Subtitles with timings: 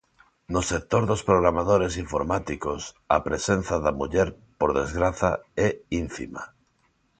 [0.53, 2.81] No sector dos programadores informáticos,
[3.15, 5.31] a presenza da muller por desgraza
[5.67, 5.69] é
[6.03, 6.43] ínfima.